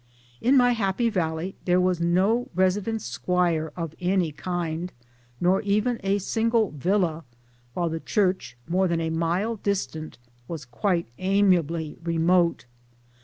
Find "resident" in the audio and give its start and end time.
2.55-3.03